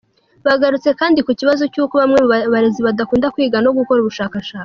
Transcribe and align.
Bagarutse 0.45 0.89
kandi 0.99 1.19
ku 1.25 1.31
kibazo 1.39 1.63
cy’uko 1.73 1.93
bamwe 2.01 2.17
mu 2.23 2.27
barezi 2.53 2.79
badakunda 2.87 3.31
kwiga 3.33 3.57
no 3.65 3.71
gukora 3.77 3.99
ubushakashatsi. 4.01 4.59